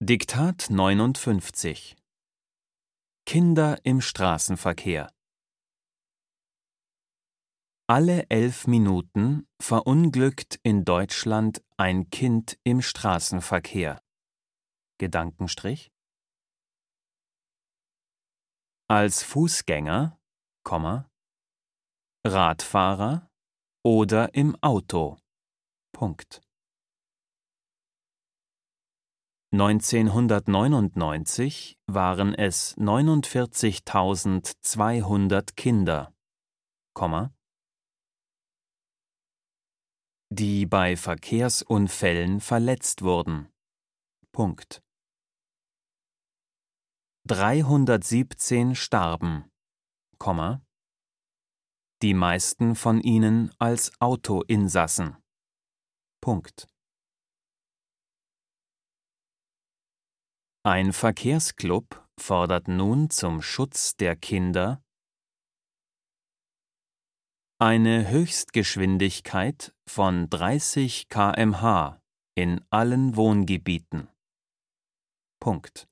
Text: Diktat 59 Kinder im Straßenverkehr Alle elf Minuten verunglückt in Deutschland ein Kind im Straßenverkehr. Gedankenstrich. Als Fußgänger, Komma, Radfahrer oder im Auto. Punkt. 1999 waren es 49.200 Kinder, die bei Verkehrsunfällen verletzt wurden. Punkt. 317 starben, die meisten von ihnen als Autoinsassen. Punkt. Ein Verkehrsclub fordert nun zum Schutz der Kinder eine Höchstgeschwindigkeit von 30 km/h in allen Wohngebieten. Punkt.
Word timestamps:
Diktat 0.00 0.70
59 0.70 1.96
Kinder 3.26 3.84
im 3.84 4.00
Straßenverkehr 4.00 5.12
Alle 7.88 8.30
elf 8.30 8.68
Minuten 8.68 9.48
verunglückt 9.60 10.60
in 10.62 10.84
Deutschland 10.84 11.64
ein 11.76 12.10
Kind 12.10 12.60
im 12.62 12.80
Straßenverkehr. 12.80 14.00
Gedankenstrich. 14.98 15.90
Als 18.88 19.24
Fußgänger, 19.24 20.16
Komma, 20.62 21.10
Radfahrer 22.24 23.28
oder 23.84 24.32
im 24.32 24.54
Auto. 24.62 25.18
Punkt. 25.92 26.47
1999 29.50 31.78
waren 31.86 32.34
es 32.34 32.76
49.200 32.76 35.56
Kinder, 35.56 36.14
die 40.30 40.66
bei 40.66 40.98
Verkehrsunfällen 40.98 42.40
verletzt 42.40 43.00
wurden. 43.00 43.48
Punkt. 44.32 44.82
317 47.26 48.74
starben, 48.74 49.50
die 52.02 52.14
meisten 52.14 52.74
von 52.74 53.00
ihnen 53.00 53.50
als 53.58 53.92
Autoinsassen. 53.98 55.16
Punkt. 56.20 56.68
Ein 60.70 60.92
Verkehrsclub 60.92 62.06
fordert 62.20 62.68
nun 62.68 63.08
zum 63.08 63.40
Schutz 63.40 63.96
der 63.96 64.16
Kinder 64.16 64.82
eine 67.58 68.10
Höchstgeschwindigkeit 68.10 69.74
von 69.88 70.28
30 70.28 71.08
km/h 71.08 72.02
in 72.34 72.62
allen 72.68 73.16
Wohngebieten. 73.16 74.10
Punkt. 75.40 75.88